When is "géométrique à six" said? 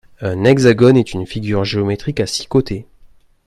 1.63-2.47